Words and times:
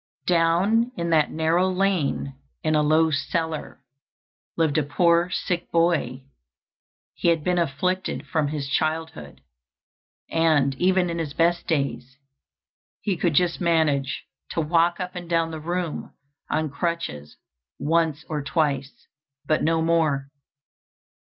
"Down 0.25 0.91
in 0.97 1.11
that 1.11 1.29
narrow 1.29 1.69
lane, 1.69 2.33
in 2.63 2.73
a 2.73 2.81
low 2.81 3.11
cellar, 3.11 3.83
lived 4.57 4.79
a 4.79 4.83
poor 4.83 5.29
sick 5.29 5.71
boy; 5.71 6.23
he 7.13 7.27
had 7.27 7.43
been 7.43 7.59
afflicted 7.59 8.25
from 8.25 8.47
his 8.47 8.67
childhood, 8.67 9.41
and 10.27 10.73
even 10.81 11.11
in 11.11 11.19
his 11.19 11.35
best 11.35 11.67
days 11.67 12.17
he 13.01 13.15
could 13.15 13.35
just 13.35 13.61
manage 13.61 14.23
to 14.49 14.59
walk 14.59 14.99
up 14.99 15.13
and 15.13 15.29
down 15.29 15.51
the 15.51 15.59
room 15.59 16.11
on 16.49 16.71
crutches 16.71 17.37
once 17.77 18.25
or 18.27 18.41
twice, 18.41 19.05
but 19.45 19.61
no 19.61 19.83
more. 19.83 20.31